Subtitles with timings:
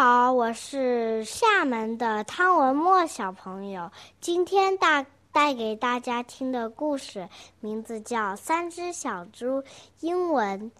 [0.00, 3.90] 好，我是厦门的汤文墨小朋友。
[4.20, 7.28] 今天大带给大家听的故事
[7.60, 9.62] 名字叫《三只小猪》，
[10.00, 10.70] 英文《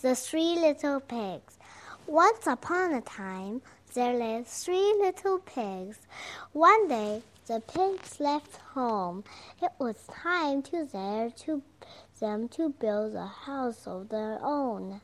[0.00, 3.60] The Three Little Pigs》。Once upon a time,
[3.94, 5.96] there lived three little pigs.
[6.52, 9.24] One day, the pigs left home.
[9.60, 11.62] It was time to there to
[12.20, 15.00] them to build a house of their own.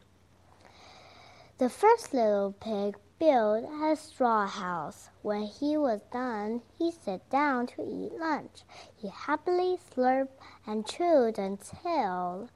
[1.58, 5.09] The first little pig built a straw house.
[5.23, 8.63] When he was done, he sat down to eat lunch.
[8.95, 12.49] He happily slurped and chewed until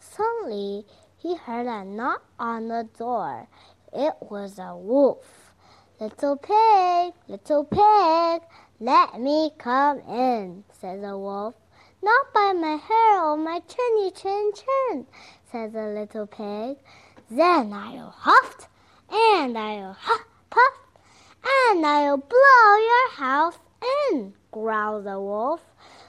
[0.00, 0.84] suddenly
[1.16, 3.48] he heard a knock on the door.
[3.92, 5.52] It was a wolf.
[6.00, 8.42] Little pig, little pig,
[8.80, 11.54] let me come in, said the wolf.
[12.02, 15.06] Not by my hair or my chinny chin chin,
[15.50, 16.78] said the little pig.
[17.30, 18.68] Then I'll huff
[19.10, 20.74] and I'll huff puff
[21.70, 23.58] and I'll blow your house
[24.10, 25.60] in, growled the wolf.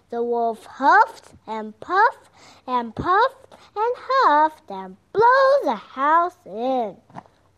[0.09, 2.29] The wolf huffed and puffed
[2.65, 6.97] and puffed and huffed and blew the house in.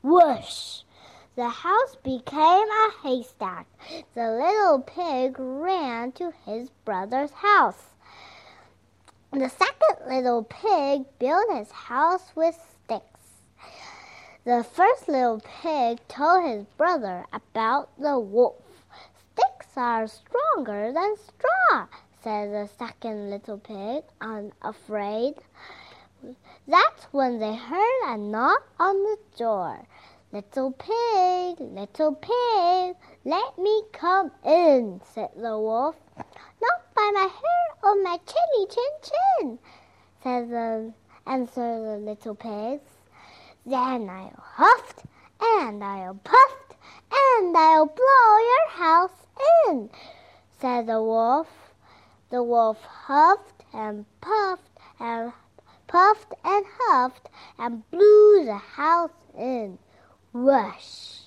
[0.01, 0.81] Whoosh!
[1.35, 3.65] The house became a haystack.
[4.13, 7.93] The little pig ran to his brother's house.
[9.31, 12.59] The second little pig built his house with
[14.43, 18.55] the first little pig told his brother about the wolf.
[19.33, 21.85] Sticks are stronger than straw,
[22.23, 25.35] said the second little pig, unafraid.
[26.67, 29.85] That's when they heard a knock on the door.
[30.31, 35.95] Little pig, little pig, let me come in, said the wolf.
[36.17, 39.59] Not by my hair or my chinny chin chin,
[40.23, 40.93] said the
[41.27, 43.00] answered the little pigs.
[43.63, 45.03] Then I'll huffed
[45.39, 46.75] and I'll puffed
[47.11, 49.27] and I'll blow your house
[49.67, 49.89] in,
[50.59, 51.47] said the wolf.
[52.31, 55.31] The wolf huffed and puffed and
[55.85, 57.29] puffed and huffed
[57.59, 59.77] and blew the house in.
[60.33, 61.19] Whoosh!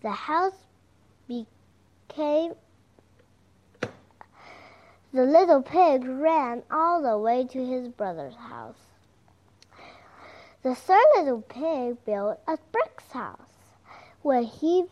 [0.00, 0.64] The house
[1.28, 2.54] became.
[5.12, 8.93] The little pig ran all the way to his brother's house.
[10.64, 13.36] The third little pig built a brick house.
[14.22, 14.86] When he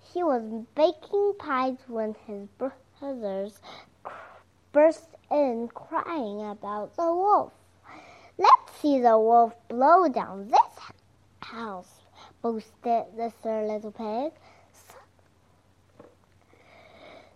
[0.00, 3.58] he was baking pies when his brothers
[4.70, 7.52] burst in crying about the wolf.
[8.38, 10.78] Let's see the wolf blow down this
[11.40, 11.98] house,
[12.40, 14.32] boasted the third little pig.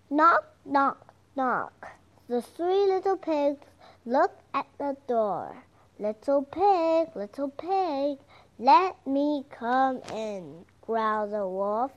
[0.08, 1.88] Knock, knock, knock.
[2.28, 3.66] The three little pigs
[4.06, 5.64] looked at the door.
[5.98, 8.18] Little pig, little pig,
[8.58, 11.92] let me come in, growled the wolf.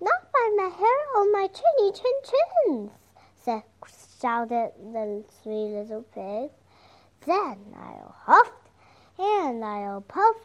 [0.00, 2.90] Not by my hair or my chinny chin chins,
[3.36, 3.62] said,
[4.20, 6.52] shouted the three little pigs.
[7.26, 8.52] Then I'll huff
[9.18, 10.36] and I'll puff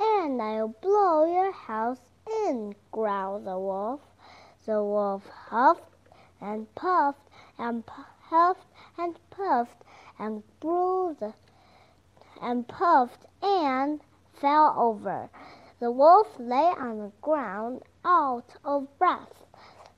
[0.00, 2.00] and I'll blow your house
[2.46, 4.00] in, growled the wolf.
[4.64, 5.82] The wolf huffed
[6.40, 7.28] and puffed
[7.58, 8.66] and puffed
[8.98, 9.84] and puffed
[10.18, 11.34] and blew the
[12.41, 14.01] and puffed and
[14.33, 15.29] fell over.
[15.79, 19.45] The wolf lay on the ground out of breath.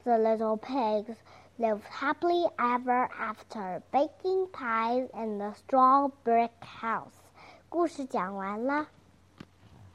[0.03, 1.17] The little pigs
[1.57, 7.13] lived happily ever after, baking pies in the straw brick house.
[7.69, 8.87] 故事讲完了。